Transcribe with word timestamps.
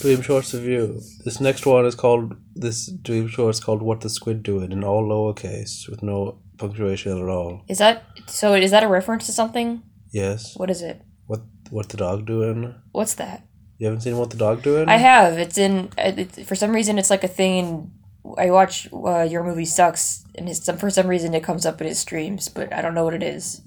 Dream 0.00 0.22
Shorts 0.22 0.54
review. 0.54 1.00
This 1.24 1.40
next 1.40 1.66
one 1.66 1.84
is 1.84 1.94
called 1.94 2.34
this 2.54 2.86
Dream 2.86 3.28
Shorts 3.28 3.60
called 3.60 3.82
"What 3.82 4.00
the 4.00 4.08
Squid 4.08 4.42
Doing" 4.42 4.72
in 4.72 4.82
all 4.82 5.04
lowercase 5.04 5.88
with 5.88 6.02
no 6.02 6.38
punctuation 6.56 7.18
at 7.18 7.28
all. 7.28 7.62
Is 7.68 7.78
that 7.78 8.04
so? 8.26 8.54
Is 8.54 8.70
that 8.70 8.82
a 8.82 8.88
reference 8.88 9.26
to 9.26 9.32
something? 9.32 9.82
Yes. 10.10 10.56
What 10.56 10.70
is 10.70 10.82
it? 10.82 11.02
What 11.26 11.42
what 11.70 11.90
the 11.90 11.96
dog 11.96 12.26
doing? 12.26 12.74
What's 12.92 13.14
that? 13.14 13.46
You 13.78 13.86
haven't 13.86 14.02
seen 14.02 14.16
what 14.16 14.30
the 14.30 14.36
dog 14.36 14.62
doing? 14.62 14.88
I 14.88 14.96
have. 14.96 15.38
It's 15.38 15.58
in. 15.58 15.90
It, 15.98 16.46
for 16.46 16.54
some 16.54 16.72
reason, 16.72 16.98
it's 16.98 17.10
like 17.10 17.24
a 17.24 17.28
thing. 17.28 17.58
In, 17.58 17.90
I 18.36 18.50
watch 18.50 18.88
uh, 18.92 19.22
your 19.22 19.42
movie 19.42 19.64
sucks, 19.64 20.24
and 20.34 20.48
it's, 20.48 20.64
some 20.64 20.76
for 20.76 20.90
some 20.90 21.06
reason 21.06 21.34
it 21.34 21.42
comes 21.42 21.64
up 21.66 21.80
in 21.80 21.86
his 21.86 21.98
streams, 21.98 22.48
but 22.48 22.72
I 22.72 22.82
don't 22.82 22.94
know 22.94 23.04
what 23.04 23.14
it 23.14 23.22
is. 23.22 23.62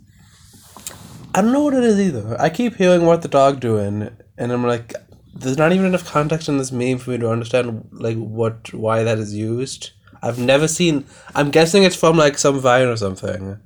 I 1.36 1.42
don't 1.42 1.52
know 1.52 1.64
what 1.64 1.74
it 1.74 1.84
is 1.84 2.00
either. 2.00 2.40
I 2.40 2.50
keep 2.50 2.76
hearing 2.76 3.08
what 3.08 3.24
the 3.24 3.28
dog 3.28 3.60
doing, 3.60 4.16
and 4.38 4.52
I'm 4.52 4.64
like, 4.64 4.94
there's 5.34 5.58
not 5.58 5.72
even 5.74 5.86
enough 5.88 6.06
context 6.06 6.48
in 6.48 6.58
this 6.58 6.72
meme 6.72 7.00
for 7.00 7.12
me 7.12 7.18
to 7.18 7.30
understand 7.30 7.88
like 7.92 8.18
what 8.18 8.74
why 8.74 9.04
that 9.04 9.18
is 9.18 9.34
used. 9.34 9.92
I've 10.22 10.40
never 10.40 10.68
seen. 10.68 11.06
I'm 11.36 11.52
guessing 11.52 11.84
it's 11.84 11.96
from 11.96 12.18
like 12.18 12.38
some 12.38 12.60
vine 12.60 12.88
or 12.88 12.96
something, 12.96 13.60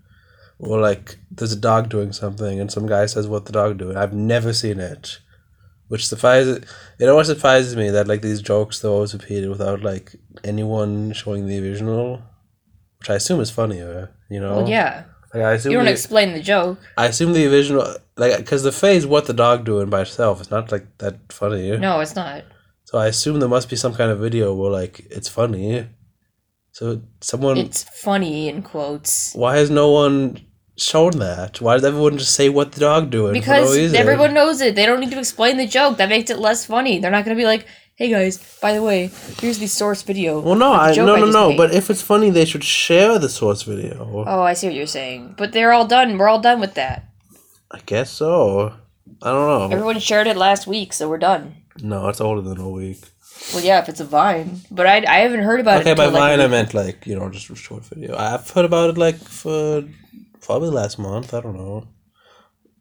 or 0.59 0.79
like 0.79 1.17
there's 1.29 1.51
a 1.51 1.59
dog 1.59 1.89
doing 1.89 2.13
something, 2.13 2.59
and 2.59 2.71
some 2.71 2.87
guy 2.87 3.05
says 3.05 3.27
what 3.27 3.45
the 3.45 3.51
dog 3.51 3.77
doing. 3.77 3.97
I've 3.97 4.13
never 4.13 4.53
seen 4.53 4.79
it, 4.79 5.19
which 5.87 6.07
surprises. 6.07 6.65
It 6.99 7.09
always 7.09 7.27
surprises 7.27 7.75
me 7.75 7.89
that 7.89 8.07
like 8.07 8.21
these 8.21 8.41
jokes 8.41 8.79
they're 8.79 8.91
always 8.91 9.13
repeated 9.13 9.49
without 9.49 9.81
like 9.81 10.15
anyone 10.43 11.13
showing 11.13 11.45
the 11.45 11.59
original, 11.59 12.23
which 12.99 13.09
I 13.09 13.15
assume 13.15 13.41
is 13.41 13.51
funnier. 13.51 14.15
You 14.29 14.39
know. 14.39 14.57
Well, 14.57 14.69
yeah. 14.69 15.03
Like 15.37 15.45
I 15.45 15.53
assume 15.53 15.71
You 15.71 15.77
don't 15.77 15.87
explain 15.87 16.33
the 16.33 16.41
joke. 16.41 16.79
I 16.97 17.05
assume 17.07 17.33
the 17.33 17.45
original, 17.47 17.95
like, 18.15 18.37
because 18.37 18.63
the 18.63 18.71
phrase 18.71 19.05
"what 19.05 19.25
the 19.25 19.33
dog 19.33 19.65
doing" 19.65 19.89
by 19.89 20.01
itself 20.01 20.41
is 20.41 20.49
not 20.51 20.71
like 20.71 20.85
that 20.97 21.31
funny. 21.31 21.77
No, 21.77 21.99
it's 21.99 22.15
not. 22.15 22.43
So 22.85 22.97
I 22.97 23.07
assume 23.07 23.39
there 23.39 23.49
must 23.49 23.69
be 23.69 23.75
some 23.75 23.93
kind 23.93 24.11
of 24.11 24.19
video 24.19 24.53
where 24.53 24.71
like 24.71 25.05
it's 25.09 25.29
funny. 25.29 25.87
So 26.71 27.01
someone, 27.21 27.57
It's 27.57 27.83
funny 27.83 28.49
in 28.49 28.61
quotes 28.61 29.33
why 29.33 29.57
has 29.57 29.69
no 29.69 29.91
one 29.91 30.39
shown 30.77 31.13
that? 31.19 31.59
Why 31.59 31.73
does 31.73 31.83
everyone 31.83 32.17
just 32.17 32.33
say 32.33 32.49
"what 32.49 32.71
the 32.71 32.79
dog 32.79 33.09
doing"? 33.09 33.41
for 33.41 33.51
no 33.51 33.61
because 33.63 33.93
everyone 33.93 34.33
knows 34.33 34.61
it. 34.61 34.75
They 34.75 34.85
don't 34.85 34.99
need 34.99 35.11
to 35.11 35.19
explain 35.19 35.57
the 35.57 35.67
joke. 35.67 35.97
That 35.97 36.09
makes 36.09 36.29
it 36.29 36.39
less 36.39 36.65
funny. 36.65 36.99
They're 36.99 37.11
not 37.11 37.25
gonna 37.25 37.35
be 37.35 37.45
like, 37.45 37.65
"Hey 37.97 38.09
guys, 38.09 38.37
by 38.61 38.71
the 38.73 38.81
way, 38.83 39.09
here's 39.41 39.59
the 39.59 39.67
source 39.67 40.01
video." 40.03 40.39
Well, 40.39 40.55
no, 40.55 40.71
I 40.71 40.93
joke 40.93 41.07
no 41.07 41.15
I 41.15 41.19
no 41.19 41.29
no. 41.31 41.47
made." 41.49 41.57
But 41.57 41.73
if 41.73 41.89
it's 41.89 42.01
funny, 42.01 42.29
they 42.29 42.45
should 42.45 42.63
share 42.63 43.17
the 43.19 43.29
source 43.29 43.63
video. 43.63 44.23
oh, 44.27 44.41
I 44.41 44.53
see 44.53 44.67
what 44.67 44.75
you're 44.75 44.87
saying. 44.99 45.35
But 45.37 45.51
they're 45.53 45.73
all 45.73 45.87
done. 45.87 46.17
We're 46.17 46.29
all 46.29 46.39
done 46.49 46.59
with 46.59 46.73
that. 46.75 47.03
I 47.71 47.79
guess 47.85 48.09
so. 48.11 48.73
I 49.21 49.29
don't 49.31 49.47
know. 49.47 49.75
Everyone 49.75 49.99
shared 49.99 50.27
it 50.27 50.37
last 50.37 50.67
week, 50.67 50.93
so 50.93 51.09
we're 51.09 51.17
done. 51.31 51.55
no, 51.81 52.07
it's 52.09 52.21
older 52.21 52.41
than 52.41 52.59
a 52.59 52.69
week. 52.69 52.99
Well, 53.53 53.63
yeah, 53.63 53.79
if 53.81 53.87
it's 53.89 53.99
a 53.99 54.05
Vine, 54.05 54.61
but 54.71 54.85
I, 54.87 54.97
I 55.07 55.19
haven't 55.25 55.41
heard 55.49 55.59
about 55.59 55.81
Okay, 55.81 55.91
it. 55.91 55.97
by 55.97 56.05
until, 56.05 56.19
like, 56.21 56.29
Vine 56.37 56.41
I 56.45 56.47
meant 56.47 56.73
like 56.73 57.05
you 57.09 57.15
know 57.17 57.29
just 57.29 57.49
a 57.49 57.55
short 57.55 57.83
video. 57.85 58.15
I've 58.17 58.49
heard 58.49 58.65
about 58.65 58.89
it 58.91 58.97
like 58.97 59.17
for 59.17 59.83
probably 60.41 60.69
last 60.69 60.97
month. 60.99 61.33
I 61.33 61.41
don't 61.41 61.55
know. 61.55 61.87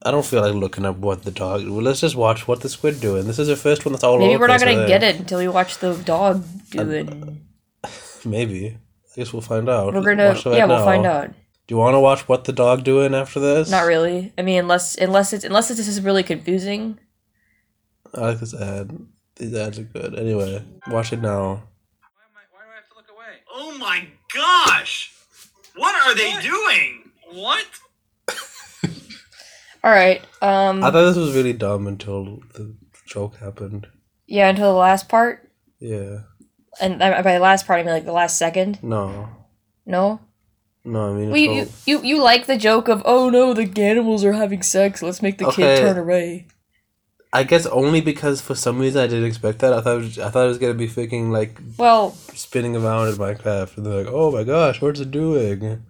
I 0.07 0.13
don't 0.13 0.25
feel 0.25 0.41
like 0.41 0.55
looking 0.55 0.85
up 0.85 0.99
what 0.99 1.25
the 1.25 1.33
dog. 1.33 1.67
Well, 1.69 1.83
let's 1.83 2.01
just 2.01 2.15
watch 2.15 2.47
what 2.47 2.61
the 2.61 2.69
squid 2.69 3.01
doing. 3.01 3.27
This 3.27 3.41
is 3.41 3.49
the 3.49 3.57
first 3.57 3.85
one 3.85 3.93
that's 3.93 4.05
all. 4.05 4.21
Maybe 4.21 4.37
we're 4.37 4.47
not 4.47 4.61
gonna 4.61 4.77
think. 4.77 4.87
get 4.87 5.03
it 5.03 5.17
until 5.17 5.41
we 5.41 5.49
watch 5.49 5.79
the 5.79 5.95
dog 5.97 6.45
doing. 6.71 7.45
Maybe. 8.25 8.79
I 8.79 9.15
guess 9.17 9.33
we'll 9.33 9.43
find 9.43 9.69
out. 9.69 9.95
We're 9.95 10.03
gonna, 10.03 10.29
Watch 10.29 10.47
right 10.47 10.59
yeah, 10.59 10.67
we'll 10.67 10.79
now. 10.79 10.85
find 10.85 11.07
out. 11.07 11.29
Do 11.29 11.75
you 11.75 11.77
want 11.79 11.95
to 11.95 12.01
watch 12.01 12.29
what 12.29 12.45
the 12.45 12.53
dog 12.53 12.85
doing 12.85 13.17
after 13.17 13.41
this? 13.41 13.69
Not 13.69 13.87
really. 13.87 14.33
I 14.39 14.43
mean, 14.43 14.61
unless 14.61 14.95
unless 14.97 15.33
it's 15.33 15.45
unless 15.45 15.73
it's 15.73 15.85
just 15.85 16.03
really 16.05 16.23
confusing. 16.23 17.01
I 18.15 18.21
like 18.21 18.39
this 18.39 18.55
ad. 18.55 18.97
These 19.35 19.55
ads 19.55 19.79
are 19.81 19.83
good. 19.83 20.17
Anyway, 20.17 20.65
watch 20.89 21.13
it 21.13 21.21
now. 21.21 21.65
Why, 22.05 22.23
am 22.23 22.37
I, 22.37 22.45
why 22.53 22.61
do 22.63 22.71
I 22.71 22.77
have 22.77 22.89
to 22.91 22.95
look 22.95 23.11
away? 23.11 23.41
Oh 23.53 23.77
my 23.79 24.07
gosh! 24.33 25.13
What 25.75 25.95
are 26.07 26.15
they 26.15 26.41
doing? 26.41 27.11
What? 27.33 27.67
All 29.87 29.93
right. 29.93 30.21
Um. 30.43 30.83
I 30.83 30.91
thought 30.91 31.05
this 31.07 31.17
was 31.17 31.37
really 31.37 31.53
dumb 31.53 31.87
until 31.87 32.41
the 32.55 32.75
joke 33.07 33.37
happened. 33.37 33.87
yeah, 34.27 34.49
until 34.49 34.73
the 34.73 34.79
last 34.79 35.09
part, 35.09 35.49
Yeah. 35.79 36.23
and 36.81 37.01
uh, 37.01 37.23
by 37.23 37.35
the 37.35 37.39
last 37.41 37.69
part, 37.69 37.79
I 37.79 37.83
mean 37.85 37.93
like 37.95 38.05
the 38.05 38.11
last 38.13 38.37
second. 38.37 38.83
No. 38.83 39.29
No. 39.87 40.19
No, 40.85 41.11
I 41.11 41.13
mean. 41.17 41.29
Well, 41.31 41.39
you, 41.39 41.53
you 41.53 41.69
you 41.87 42.03
you 42.03 42.23
like 42.23 42.47
the 42.47 42.57
joke 42.57 42.89
of 42.89 43.01
oh 43.05 43.31
no, 43.31 43.55
the 43.55 43.71
animals 43.81 44.25
are 44.25 44.33
having 44.33 44.63
sex. 44.63 45.03
Let's 45.03 45.23
make 45.23 45.39
the 45.39 45.47
Okay. 45.47 45.77
kid 45.77 45.81
turn 45.83 45.99
away. 45.99 46.49
I 47.33 47.45
guess 47.45 47.67
only 47.67 48.01
because 48.01 48.41
for 48.41 48.57
some 48.57 48.79
reason 48.81 49.01
I 49.03 49.07
didn't 49.07 49.25
expect 49.31 49.61
that. 49.61 49.73
I 49.73 49.81
thought 49.83 49.99
it 49.99 50.03
was, 50.03 50.19
I 50.19 50.31
thought 50.31 50.47
it 50.47 50.55
was 50.55 50.59
gonna 50.59 50.75
be 50.75 50.89
freaking 50.89 51.31
like 51.31 51.61
Well, 51.79 52.11
spinning 52.35 52.75
around 52.75 53.09
in 53.09 53.15
Minecraft, 53.15 53.77
and 53.77 53.87
they're 53.87 54.03
like, 54.03 54.13
"Oh 54.13 54.33
my 54.33 54.43
gosh, 54.43 54.81
what's 54.83 54.99
it 54.99 55.13
doing?" 55.13 55.85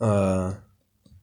Uh, 0.00 0.54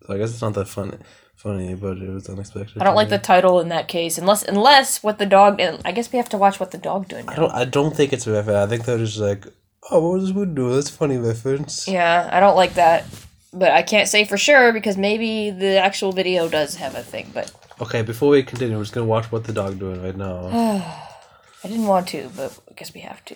so 0.05 0.13
I 0.13 0.17
guess 0.17 0.31
it's 0.31 0.41
not 0.41 0.53
that 0.55 0.67
funny, 0.67 0.97
funny, 1.37 1.73
but 1.75 1.97
it 1.97 2.09
was 2.09 2.27
unexpected. 2.29 2.81
I 2.81 2.85
don't 2.85 2.95
like 2.95 3.07
me. 3.07 3.17
the 3.17 3.23
title 3.23 3.59
in 3.59 3.69
that 3.69 3.87
case, 3.87 4.17
unless 4.17 4.43
unless 4.43 5.01
what 5.03 5.17
the 5.19 5.25
dog. 5.25 5.61
I 5.61 5.91
guess 5.91 6.11
we 6.11 6.17
have 6.17 6.29
to 6.29 6.37
watch 6.37 6.59
what 6.59 6.71
the 6.71 6.77
dog 6.77 7.07
doing. 7.07 7.27
I 7.29 7.35
don't. 7.35 7.51
I 7.51 7.65
don't 7.65 7.95
think 7.95 8.11
it's 8.13 8.27
a 8.27 8.31
reference. 8.33 8.57
I 8.57 8.67
think 8.67 8.85
they're 8.85 8.97
just 8.97 9.19
like, 9.19 9.45
"Oh, 9.91 9.99
what 10.01 10.13
was 10.19 10.27
this 10.27 10.35
would 10.35 10.55
do? 10.55 10.73
That's 10.75 10.89
a 10.89 10.93
funny 10.93 11.17
reference." 11.17 11.87
Yeah, 11.87 12.29
I 12.31 12.39
don't 12.39 12.55
like 12.55 12.73
that, 12.73 13.05
but 13.53 13.71
I 13.71 13.81
can't 13.83 14.07
say 14.09 14.25
for 14.25 14.37
sure 14.37 14.73
because 14.73 14.97
maybe 14.97 15.51
the 15.51 15.77
actual 15.79 16.11
video 16.11 16.49
does 16.49 16.75
have 16.75 16.95
a 16.95 17.03
thing. 17.03 17.31
But 17.33 17.51
Okay, 17.79 18.01
before 18.01 18.29
we 18.29 18.41
continue, 18.43 18.75
we're 18.75 18.83
just 18.83 18.93
gonna 18.93 19.05
watch 19.05 19.31
what 19.31 19.43
the 19.43 19.53
dog 19.53 19.77
doing 19.79 20.01
right 20.01 20.17
now. 20.17 20.47
I 21.63 21.67
didn't 21.67 21.85
want 21.87 22.07
to, 22.09 22.29
but 22.35 22.57
I 22.69 22.73
guess 22.73 22.93
we 22.93 23.01
have 23.01 23.23
to. 23.25 23.35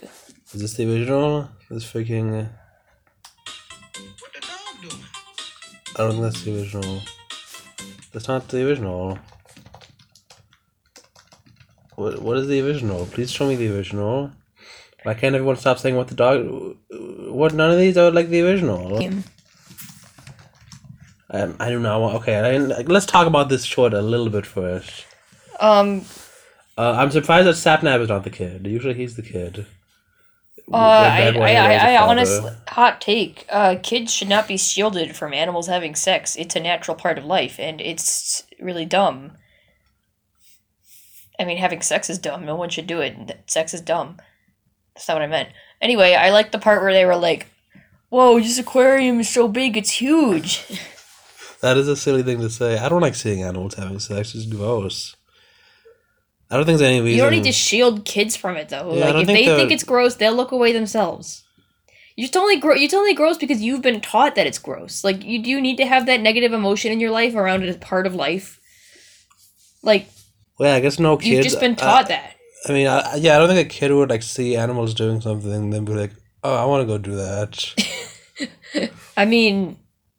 Is 0.53 0.61
this 0.61 0.73
the 0.75 0.91
original? 0.91 1.49
This 1.69 1.85
freaking. 1.85 2.49
What 4.19 4.33
the 4.33 4.41
dog 4.41 4.81
doing? 4.81 5.03
I 5.95 5.97
don't 5.99 6.11
think 6.11 6.23
that's 6.23 6.41
the 6.43 6.59
original. 6.59 7.01
That's 8.11 8.27
not 8.27 8.47
the 8.49 8.65
original. 8.67 9.19
What 11.95 12.21
What 12.21 12.37
is 12.37 12.47
the 12.47 12.61
original? 12.61 13.05
Please 13.05 13.31
show 13.31 13.47
me 13.47 13.55
the 13.55 13.75
original. 13.75 14.31
Why 15.03 15.13
can't 15.13 15.35
everyone 15.35 15.55
stop 15.57 15.79
saying 15.79 15.95
what 15.95 16.07
the 16.09 16.15
dog? 16.15 16.75
What? 16.89 17.53
None 17.53 17.71
of 17.71 17.77
these 17.77 17.97
are 17.97 18.11
like 18.11 18.29
the 18.29 18.41
original. 18.41 18.99
Um, 21.33 21.55
I 21.59 21.69
do 21.69 21.79
not 21.79 22.01
want. 22.01 22.15
Okay, 22.17 22.35
I, 22.37 22.57
let's 22.81 23.05
talk 23.05 23.25
about 23.25 23.47
this 23.49 23.63
short 23.63 23.93
a 23.93 24.01
little 24.01 24.29
bit 24.29 24.45
first. 24.45 25.05
Um, 25.59 26.03
Uh, 26.77 26.93
I'm 26.97 27.11
surprised 27.11 27.47
that 27.47 27.55
Sapnap 27.55 28.01
is 28.01 28.09
not 28.09 28.23
the 28.23 28.29
kid. 28.29 28.65
Usually 28.65 28.93
he's 28.93 29.15
the 29.15 29.21
kid. 29.21 29.65
Uh, 30.71 30.75
I, 30.75 31.31
I, 31.35 31.53
I, 31.53 31.93
I 31.93 31.97
honestly, 32.01 32.51
hot 32.69 33.01
take. 33.01 33.45
Uh, 33.49 33.75
kids 33.81 34.13
should 34.13 34.29
not 34.29 34.47
be 34.47 34.57
shielded 34.57 35.15
from 35.15 35.33
animals 35.33 35.67
having 35.67 35.95
sex. 35.95 36.35
It's 36.35 36.55
a 36.55 36.59
natural 36.59 36.95
part 36.95 37.17
of 37.17 37.25
life, 37.25 37.59
and 37.59 37.81
it's 37.81 38.43
really 38.59 38.85
dumb. 38.85 39.33
I 41.39 41.45
mean, 41.45 41.57
having 41.57 41.81
sex 41.81 42.09
is 42.09 42.19
dumb. 42.19 42.45
No 42.45 42.55
one 42.55 42.69
should 42.69 42.87
do 42.87 43.01
it. 43.01 43.41
Sex 43.47 43.73
is 43.73 43.81
dumb. 43.81 44.17
That's 44.93 45.07
not 45.07 45.15
what 45.15 45.23
I 45.23 45.27
meant. 45.27 45.49
Anyway, 45.81 46.13
I 46.13 46.29
like 46.29 46.51
the 46.51 46.59
part 46.59 46.81
where 46.81 46.93
they 46.93 47.05
were 47.05 47.15
like, 47.15 47.47
"Whoa, 48.09 48.39
this 48.39 48.59
aquarium 48.59 49.19
is 49.19 49.29
so 49.29 49.47
big, 49.47 49.77
it's 49.77 49.91
huge." 49.91 50.63
That 51.61 51.77
is 51.77 51.87
a 51.87 51.95
silly 51.95 52.23
thing 52.23 52.39
to 52.39 52.49
say. 52.49 52.79
I 52.79 52.89
don't 52.89 53.03
like 53.03 53.13
seeing 53.13 53.43
animals 53.43 53.75
having 53.75 53.99
sex. 53.99 54.33
It's 54.33 54.47
gross. 54.47 55.15
I 56.51 56.57
don't 56.57 56.65
think 56.65 56.79
there's 56.79 56.89
any 56.89 56.99
reason. 57.01 57.15
You 57.17 57.23
don't 57.23 57.31
need 57.31 57.45
to 57.45 57.51
shield 57.53 58.03
kids 58.05 58.35
from 58.35 58.57
it 58.57 58.69
though. 58.69 58.93
Yeah, 58.93 59.05
I 59.07 59.11
like 59.11 59.21
if 59.21 59.27
think 59.27 59.39
they 59.39 59.45
the- 59.47 59.55
think 59.55 59.71
it's 59.71 59.83
gross, 59.85 60.15
they'll 60.15 60.35
look 60.35 60.51
away 60.51 60.71
themselves. 60.73 61.43
You 62.17 62.25
just 62.25 62.35
only 62.35 62.57
grow. 62.57 62.75
It's 62.75 62.93
only 62.93 63.13
gross 63.13 63.37
because 63.37 63.61
you've 63.61 63.81
been 63.81 64.01
taught 64.01 64.35
that 64.35 64.45
it's 64.45 64.59
gross. 64.59 65.03
Like 65.03 65.23
you 65.23 65.41
do 65.41 65.61
need 65.61 65.77
to 65.77 65.85
have 65.85 66.05
that 66.07 66.19
negative 66.19 66.51
emotion 66.51 66.91
in 66.91 66.99
your 66.99 67.09
life 67.11 67.35
around 67.35 67.63
it 67.63 67.69
as 67.69 67.77
part 67.77 68.05
of 68.05 68.13
life. 68.13 68.59
Like 69.81 70.07
Well, 70.59 70.69
yeah, 70.69 70.75
I 70.75 70.79
guess 70.81 70.99
no 70.99 71.15
kids. 71.17 71.27
you've 71.29 71.43
just 71.43 71.59
been 71.61 71.75
taught 71.77 72.09
that. 72.09 72.35
I 72.67 72.73
mean, 72.73 72.85
I, 72.85 73.15
yeah, 73.15 73.35
I 73.35 73.39
don't 73.39 73.47
think 73.47 73.65
a 73.65 73.69
kid 73.69 73.91
would 73.91 74.09
like 74.09 74.21
see 74.21 74.55
animals 74.55 74.93
doing 74.93 75.21
something 75.21 75.51
and 75.51 75.73
then 75.73 75.83
be 75.85 75.93
like, 75.93 76.11
"Oh, 76.43 76.53
I 76.53 76.65
want 76.65 76.81
to 76.83 76.85
go 76.85 76.97
do 76.99 77.15
that." 77.15 77.73
I 79.17 79.25
mean, 79.25 79.77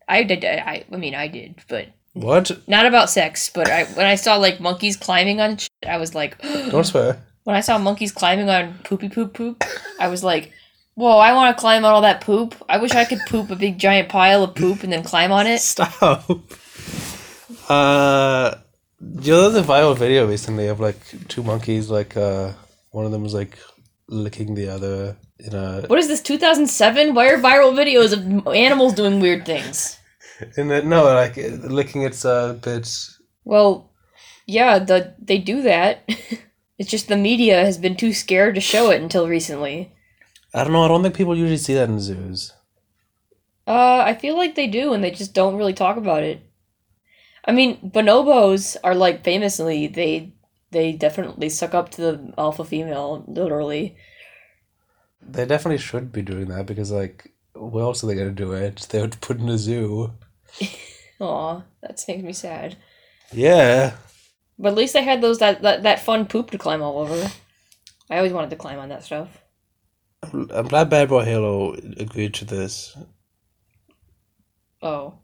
I 0.08 0.24
did. 0.24 0.44
I, 0.44 0.84
I 0.90 0.96
mean, 0.96 1.14
I 1.14 1.28
did, 1.28 1.60
but 1.68 1.86
what? 2.12 2.50
not 2.68 2.86
about 2.86 3.10
sex. 3.10 3.50
But 3.52 3.70
I 3.70 3.84
when 3.84 4.06
I 4.06 4.14
saw 4.16 4.36
like 4.36 4.60
monkeys 4.60 4.96
climbing 4.96 5.40
on, 5.40 5.56
shit, 5.56 5.70
I 5.86 5.98
was 5.98 6.14
like, 6.14 6.40
Don't 6.70 6.84
swear. 6.84 7.22
when 7.44 7.56
I 7.56 7.60
saw 7.60 7.78
monkeys 7.78 8.12
climbing 8.12 8.48
on 8.50 8.78
poopy 8.84 9.08
poop 9.08 9.34
poop, 9.34 9.62
I 10.00 10.08
was 10.08 10.22
like, 10.24 10.52
whoa, 10.94 11.18
I 11.18 11.32
want 11.32 11.56
to 11.56 11.60
climb 11.60 11.84
on 11.84 11.92
all 11.92 12.02
that 12.02 12.20
poop. 12.20 12.54
I 12.68 12.78
wish 12.78 12.92
I 12.92 13.04
could 13.04 13.20
poop 13.28 13.50
a 13.50 13.56
big 13.56 13.78
giant 13.78 14.08
pile 14.08 14.44
of 14.44 14.54
poop 14.54 14.82
and 14.82 14.92
then 14.92 15.02
climb 15.02 15.32
on 15.32 15.46
it. 15.46 15.60
Stop. 15.60 16.30
Uh, 17.68 18.54
you 19.20 19.32
know, 19.32 19.48
there's 19.48 19.64
a 19.64 19.66
viral 19.66 19.96
video 19.96 20.26
recently 20.26 20.68
of 20.68 20.80
like 20.80 20.96
two 21.28 21.42
monkeys. 21.42 21.88
Like, 21.90 22.16
uh, 22.16 22.52
one 22.90 23.06
of 23.06 23.12
them 23.12 23.22
was 23.22 23.34
like 23.34 23.58
licking 24.08 24.54
the 24.54 24.68
other 24.68 25.16
in 25.38 25.54
a 25.54 25.82
What 25.86 25.98
is 25.98 26.08
this, 26.08 26.20
2007? 26.20 27.14
Why 27.14 27.28
are 27.30 27.38
viral 27.38 27.72
videos 27.74 28.12
of 28.12 28.46
animals 28.54 28.94
doing 28.94 29.20
weird 29.20 29.46
things? 29.46 29.98
In 30.56 30.70
a 30.70 30.82
no, 30.82 31.04
like 31.04 31.36
licking 31.36 32.02
its 32.02 32.24
uh 32.24 32.54
bits. 32.54 33.20
Well, 33.44 33.90
yeah, 34.46 34.78
the 34.78 35.14
they 35.18 35.38
do 35.38 35.62
that. 35.62 36.08
It's 36.78 36.90
just 36.90 37.06
the 37.06 37.16
media 37.16 37.64
has 37.64 37.78
been 37.78 37.94
too 37.94 38.12
scared 38.12 38.56
to 38.56 38.60
show 38.60 38.90
it 38.90 39.00
until 39.00 39.28
recently. 39.28 39.92
I 40.52 40.64
don't 40.64 40.72
know. 40.72 40.82
I 40.82 40.88
don't 40.88 41.02
think 41.02 41.14
people 41.14 41.36
usually 41.36 41.56
see 41.58 41.74
that 41.74 41.88
in 41.88 42.00
zoos. 42.00 42.54
Uh, 43.68 44.02
I 44.04 44.14
feel 44.14 44.36
like 44.36 44.56
they 44.56 44.66
do, 44.66 44.92
and 44.92 45.04
they 45.04 45.12
just 45.12 45.32
don't 45.32 45.54
really 45.56 45.74
talk 45.74 45.96
about 45.96 46.24
it. 46.24 46.42
I 47.44 47.52
mean, 47.52 47.78
bonobos 47.78 48.76
are 48.82 48.96
like 48.96 49.22
famously 49.22 49.86
they 49.86 50.32
they 50.72 50.92
definitely 50.92 51.50
suck 51.50 51.74
up 51.74 51.90
to 51.90 52.00
the 52.00 52.34
alpha 52.36 52.64
female, 52.64 53.24
literally. 53.28 53.96
They 55.20 55.44
definitely 55.46 55.78
should 55.78 56.10
be 56.10 56.22
doing 56.22 56.48
that 56.48 56.66
because, 56.66 56.90
like, 56.90 57.32
where 57.54 57.84
else 57.84 58.02
are 58.02 58.08
they 58.08 58.16
gonna 58.16 58.30
do 58.32 58.52
it? 58.52 58.88
They 58.90 59.00
would 59.00 59.20
put 59.20 59.38
in 59.38 59.48
a 59.48 59.58
zoo. 59.58 60.12
Aw, 61.20 61.62
that 61.82 62.04
makes 62.08 62.22
me 62.22 62.32
sad. 62.32 62.76
Yeah. 63.32 63.94
But 64.58 64.70
at 64.70 64.74
least 64.78 64.92
they 64.92 65.02
had 65.02 65.20
those 65.20 65.38
that, 65.38 65.62
that 65.62 65.82
that 65.82 66.04
fun 66.04 66.26
poop 66.26 66.50
to 66.50 66.58
climb 66.58 66.82
all 66.82 66.98
over. 66.98 67.30
I 68.10 68.16
always 68.16 68.32
wanted 68.32 68.50
to 68.50 68.56
climb 68.56 68.78
on 68.78 68.90
that 68.90 69.04
stuff. 69.04 69.42
I'm, 70.22 70.50
I'm 70.52 70.68
glad 70.68 70.90
Bad 70.90 71.08
Boy 71.08 71.24
Halo 71.24 71.74
agreed 71.96 72.34
to 72.34 72.44
this. 72.44 72.96
Oh. 74.82 75.14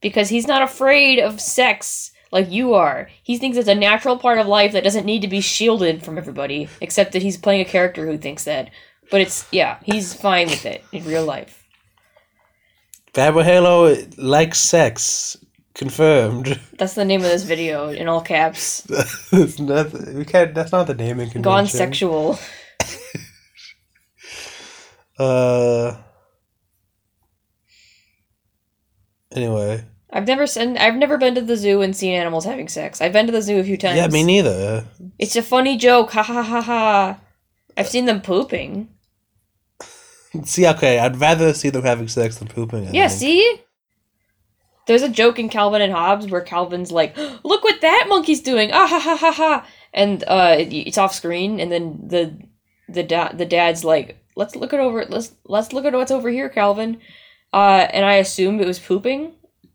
Because 0.00 0.28
he's 0.28 0.46
not 0.46 0.62
afraid 0.62 1.18
of 1.18 1.40
sex 1.40 2.12
like 2.30 2.50
you 2.50 2.74
are. 2.74 3.08
He 3.22 3.38
thinks 3.38 3.56
it's 3.56 3.68
a 3.68 3.74
natural 3.74 4.18
part 4.18 4.38
of 4.38 4.46
life 4.46 4.72
that 4.72 4.84
doesn't 4.84 5.06
need 5.06 5.22
to 5.22 5.28
be 5.28 5.40
shielded 5.40 6.04
from 6.04 6.18
everybody, 6.18 6.68
except 6.80 7.12
that 7.12 7.22
he's 7.22 7.36
playing 7.36 7.62
a 7.62 7.64
character 7.64 8.06
who 8.06 8.18
thinks 8.18 8.44
that. 8.44 8.70
But 9.10 9.22
it's, 9.22 9.46
yeah, 9.50 9.78
he's 9.84 10.12
fine 10.12 10.48
with 10.48 10.66
it 10.66 10.84
in 10.92 11.04
real 11.04 11.24
life. 11.24 11.57
Bad 13.18 13.34
Boy 13.34 13.42
Halo 13.42 13.96
likes 14.16 14.60
sex. 14.60 15.36
Confirmed. 15.74 16.60
That's 16.78 16.94
the 16.94 17.04
name 17.04 17.20
of 17.22 17.26
this 17.26 17.42
video 17.42 17.88
in 17.88 18.06
all 18.06 18.20
caps. 18.20 18.82
that's 19.32 19.58
not. 19.58 19.92
We 20.14 20.24
can't. 20.24 20.54
That's 20.54 20.70
not 20.70 20.86
the 20.86 20.94
naming 20.94 21.28
convention. 21.28 21.42
Gone 21.42 21.66
sexual. 21.66 22.38
Uh. 25.18 25.96
Anyway, 29.32 29.84
I've 30.12 30.28
never 30.28 30.46
seen. 30.46 30.78
I've 30.78 30.94
never 30.94 31.18
been 31.18 31.34
to 31.34 31.40
the 31.40 31.56
zoo 31.56 31.82
and 31.82 31.96
seen 31.96 32.14
animals 32.14 32.44
having 32.44 32.68
sex. 32.68 33.00
I've 33.00 33.12
been 33.12 33.26
to 33.26 33.32
the 33.32 33.42
zoo 33.42 33.58
a 33.58 33.64
few 33.64 33.76
times. 33.76 33.96
yeah, 33.96 34.06
me 34.06 34.22
neither. 34.22 34.86
It's 35.18 35.34
a 35.34 35.42
funny 35.42 35.76
joke. 35.76 36.12
Ha 36.12 36.22
ha 36.22 36.44
ha 36.44 36.62
ha. 36.62 37.20
I've 37.76 37.88
seen 37.88 38.04
them 38.04 38.20
pooping. 38.20 38.90
See, 40.44 40.66
okay, 40.66 40.98
I'd 40.98 41.20
rather 41.20 41.54
see 41.54 41.70
them 41.70 41.84
having 41.84 42.08
sex 42.08 42.36
than 42.38 42.48
pooping. 42.48 42.88
I 42.88 42.90
Yeah, 42.92 43.08
think. 43.08 43.20
see? 43.20 43.60
There's 44.86 45.02
a 45.02 45.08
joke 45.08 45.38
in 45.38 45.48
Calvin 45.48 45.82
and 45.82 45.92
Hobbes 45.92 46.26
where 46.28 46.40
Calvin's 46.40 46.90
like, 46.90 47.16
"Look 47.44 47.62
what 47.64 47.80
that 47.82 48.06
monkey's 48.08 48.40
doing!" 48.40 48.70
Ah 48.72 48.86
ha 48.86 48.98
ha 48.98 49.16
ha 49.16 49.32
ha, 49.32 49.66
and 49.92 50.24
uh, 50.26 50.56
it- 50.58 50.72
it's 50.72 50.98
off 50.98 51.14
screen, 51.14 51.60
and 51.60 51.70
then 51.70 52.00
the 52.06 52.38
the 52.88 53.02
da- 53.02 53.32
the 53.32 53.44
dad's 53.44 53.84
like, 53.84 54.16
"Let's 54.34 54.56
look 54.56 54.72
it 54.72 54.80
over. 54.80 55.04
Let's 55.04 55.32
let's 55.44 55.72
look 55.74 55.84
at 55.84 55.92
what's 55.92 56.10
over 56.10 56.30
here, 56.30 56.48
Calvin." 56.48 57.00
Uh, 57.52 57.86
and 57.92 58.04
I 58.04 58.14
assumed 58.14 58.60
it 58.60 58.66
was 58.66 58.78
pooping, 58.78 59.34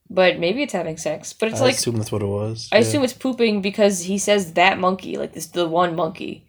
but 0.09 0.39
maybe 0.39 0.61
it's 0.63 0.73
having 0.73 0.97
sex. 0.97 1.31
But 1.33 1.50
it's 1.50 1.61
I 1.61 1.65
like 1.65 1.75
assume 1.75 1.97
that's 1.97 2.11
what 2.11 2.21
it 2.23 2.27
was. 2.27 2.69
I 2.71 2.77
yeah. 2.77 2.81
assume 2.81 3.03
it's 3.03 3.13
pooping 3.13 3.61
because 3.61 4.01
he 4.01 4.17
says 4.17 4.53
that 4.53 4.79
monkey, 4.79 5.17
like 5.17 5.33
this 5.33 5.47
the 5.47 5.67
one 5.67 5.95
monkey. 5.95 6.47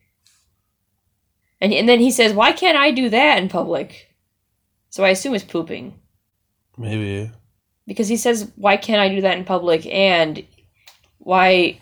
And 1.64 1.72
and 1.72 1.88
then 1.88 2.00
he 2.00 2.10
says, 2.10 2.32
"Why 2.34 2.52
can't 2.52 2.76
I 2.76 2.90
do 2.90 3.08
that 3.08 3.38
in 3.38 3.48
public?" 3.48 4.14
So 4.90 5.02
I 5.02 5.08
assume 5.08 5.34
it's 5.34 5.44
pooping 5.44 5.94
maybe. 6.76 7.30
because 7.86 8.08
he 8.08 8.16
says, 8.18 8.50
"Why 8.56 8.76
can't 8.76 9.00
I 9.00 9.08
do 9.08 9.20
that 9.22 9.38
in 9.38 9.44
public?" 9.44 9.86
and 9.86 10.44
why 11.18 11.78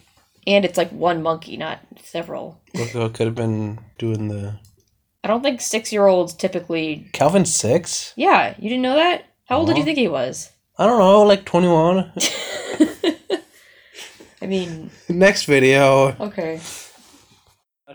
and 0.47 0.65
it's 0.65 0.79
like 0.79 0.91
one 0.91 1.23
monkey, 1.23 1.57
not 1.57 1.81
several. 2.03 2.61
Look, 2.75 3.15
could 3.15 3.27
have 3.27 3.35
been 3.35 3.81
doing 3.99 4.29
the 4.29 4.59
I 5.25 5.29
don't 5.29 5.43
think 5.43 5.61
6-year-olds 5.61 6.35
typically 6.35 7.09
Calvin 7.13 7.45
six. 7.45 8.13
Yeah, 8.17 8.55
you 8.59 8.69
didn't 8.69 8.83
know 8.83 8.97
that? 8.97 9.25
How 9.47 9.59
old 9.59 9.67
did 9.69 9.77
you 9.77 9.83
Uh-huh. 9.83 9.87
think 9.87 9.99
he 9.99 10.09
was? 10.09 10.51
I 10.79 10.87
don't 10.87 10.99
know, 10.99 11.23
like 11.23 11.45
twenty 11.45 11.69
one. 11.69 12.13
I 14.43 14.47
mean, 14.47 14.91
Next 15.09 15.45
video. 15.45 16.17
okay. 16.21 16.61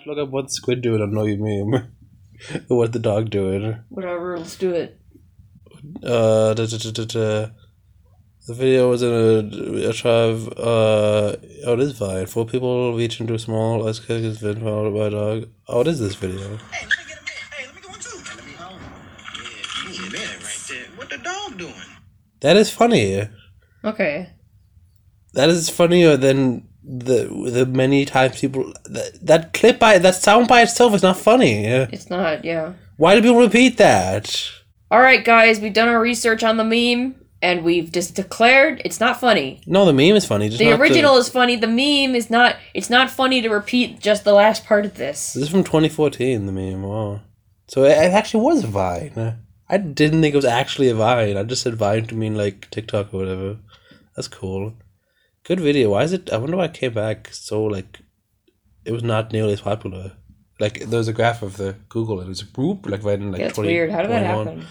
Let's 0.07 0.19
look 0.19 0.27
up 0.27 0.31
what 0.31 0.51
squid 0.51 0.81
doing 0.81 1.01
on 1.01 1.11
Know 1.11 1.25
Your 1.25 1.37
Meme. 1.37 1.91
what 2.69 2.93
the 2.93 2.99
dog 2.99 3.29
doing. 3.29 3.77
Whatever, 3.89 4.37
let's 4.37 4.55
do 4.55 4.71
it. 4.71 5.01
Uh, 6.01 6.53
da, 6.53 6.65
da, 6.65 6.77
da, 6.77 6.91
da, 6.91 7.03
da. 7.03 7.49
The 8.47 8.53
video 8.53 8.89
was 8.89 9.01
in 9.01 9.11
a, 9.11 9.89
a 9.89 9.91
tribe. 9.91 10.53
Uh, 10.55 11.35
oh, 11.65 11.73
it 11.73 11.79
is 11.81 11.97
Vine. 11.97 12.25
Four 12.25 12.45
people 12.45 12.95
reach 12.95 13.19
into 13.19 13.33
a 13.33 13.39
small 13.39 13.85
ice 13.85 13.99
cake 13.99 14.23
has 14.23 14.39
been 14.39 14.61
followed 14.61 14.93
by 14.93 15.07
a 15.07 15.09
dog. 15.09 15.49
Oh, 15.67 15.79
what 15.79 15.87
is 15.89 15.99
this 15.99 16.15
video? 16.15 16.55
Hey, 16.55 16.87
let 16.87 16.99
me 16.99 17.03
get 17.05 17.17
a 17.17 17.23
minute. 17.23 17.43
Hey, 17.51 17.65
let 17.65 17.75
me 17.75 17.81
go 17.81 17.89
one 17.89 17.99
too. 17.99 18.17
Let 18.37 18.45
me 18.45 18.53
hold. 18.53 18.79
Yeah, 19.35 19.91
yeah, 19.91 20.09
that 20.09 20.41
right 20.41 20.65
there. 20.69 20.85
What 20.95 21.09
the 21.09 21.17
dog 21.17 21.57
doing? 21.57 21.73
That 22.39 22.55
is 22.55 22.69
funny. 22.69 23.27
Okay. 23.83 24.29
That 25.33 25.49
is 25.49 25.69
funnier 25.69 26.15
than 26.15 26.69
the 26.87 27.27
the 27.51 27.65
many 27.65 28.05
times 28.05 28.39
people 28.39 28.71
that, 28.85 29.19
that 29.21 29.53
clip 29.53 29.77
by 29.77 29.97
that 29.97 30.15
sound 30.15 30.47
by 30.47 30.61
itself 30.61 30.93
is 30.93 31.03
not 31.03 31.17
funny. 31.17 31.65
It's 31.65 32.09
not, 32.09 32.45
yeah. 32.45 32.73
Why 32.95 33.15
do 33.15 33.21
people 33.21 33.39
repeat 33.39 33.77
that? 33.77 34.49
All 34.89 35.01
right, 35.01 35.23
guys, 35.23 35.59
we've 35.59 35.73
done 35.73 35.89
our 35.89 35.99
research 35.99 36.43
on 36.43 36.55
the 36.55 36.63
meme, 36.63 37.15
and 37.41 37.65
we've 37.65 37.91
just 37.91 38.15
declared 38.15 38.81
it's 38.85 39.01
not 39.01 39.19
funny. 39.19 39.61
No, 39.67 39.85
the 39.85 39.91
meme 39.91 40.15
is 40.15 40.25
funny. 40.25 40.47
Just 40.47 40.59
The 40.59 40.71
original 40.71 41.17
is 41.17 41.27
funny. 41.27 41.57
The 41.57 41.67
meme 41.67 42.15
is 42.15 42.29
not. 42.29 42.55
It's 42.73 42.89
not 42.89 43.11
funny 43.11 43.41
to 43.41 43.49
repeat 43.49 43.99
just 43.99 44.23
the 44.23 44.33
last 44.33 44.65
part 44.65 44.85
of 44.85 44.95
this. 44.95 45.33
This 45.33 45.43
is 45.43 45.49
from 45.49 45.65
2014. 45.65 46.45
The 46.45 46.51
meme. 46.53 46.83
Wow. 46.83 47.19
So 47.67 47.83
it, 47.83 47.91
it 47.91 48.13
actually 48.13 48.45
was 48.45 48.63
Vine. 48.63 49.39
I 49.69 49.77
didn't 49.77 50.21
think 50.21 50.33
it 50.33 50.37
was 50.37 50.45
actually 50.45 50.87
a 50.87 50.95
Vine. 50.95 51.35
I 51.35 51.43
just 51.43 51.63
said 51.63 51.75
Vine 51.75 52.05
to 52.07 52.15
mean 52.15 52.35
like 52.35 52.69
TikTok 52.71 53.13
or 53.13 53.17
whatever. 53.17 53.57
That's 54.15 54.29
cool. 54.29 54.73
Good 55.47 55.61
video. 55.61 55.91
Why 55.91 56.03
is 56.03 56.11
it? 56.11 56.29
I 56.29 56.37
wonder 56.37 56.57
why 56.57 56.65
it 56.65 56.73
came 56.73 56.93
back 56.93 57.29
so 57.31 57.63
like. 57.63 57.99
It 58.83 58.91
was 58.91 59.03
not 59.03 59.31
nearly 59.31 59.53
as 59.53 59.61
popular. 59.61 60.11
Like 60.59 60.79
there 60.81 60.97
was 60.97 61.07
a 61.07 61.13
graph 61.13 61.41
of 61.41 61.55
the 61.55 61.75
Google 61.87 62.19
and 62.19 62.27
it 62.27 62.29
was 62.29 62.43
boop 62.43 62.89
like 62.89 63.03
right 63.03 63.19
in 63.19 63.31
like 63.31 63.39
yeah, 63.39 63.47
it's 63.47 63.55
20 63.55 63.69
weird. 63.69 63.91
How 63.91 64.01
did 64.01 64.11
that 64.11 64.25
happen? 64.25 64.65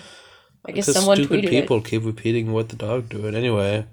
I 0.66 0.72
guess 0.72 0.86
Because 0.86 0.96
someone 0.96 1.16
stupid 1.16 1.44
tweeted 1.44 1.50
people 1.50 1.78
it. 1.78 1.84
keep 1.84 2.04
repeating 2.04 2.52
what 2.52 2.68
the 2.68 2.76
dog 2.76 3.08
doing. 3.08 3.34
Anyway, 3.34 3.86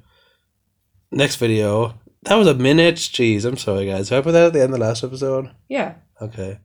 next 1.11 1.37
video. 1.37 1.93
That 2.23 2.35
was 2.35 2.47
a 2.47 2.53
minute. 2.53 2.95
Jeez, 2.95 3.45
I'm 3.45 3.57
sorry, 3.57 3.85
guys. 3.85 4.09
Did 4.09 4.17
I 4.17 4.21
put 4.21 4.31
that 4.31 4.47
at 4.47 4.53
the 4.53 4.61
end 4.63 4.73
of 4.73 4.79
the 4.79 4.85
last 4.85 5.03
episode? 5.03 5.51
Yeah. 5.69 5.95
Okay. 6.21 6.59